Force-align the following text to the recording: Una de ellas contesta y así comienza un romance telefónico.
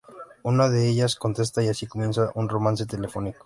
Una 0.41 0.67
de 0.67 0.89
ellas 0.89 1.15
contesta 1.15 1.61
y 1.61 1.67
así 1.67 1.85
comienza 1.85 2.31
un 2.33 2.49
romance 2.49 2.87
telefónico. 2.87 3.37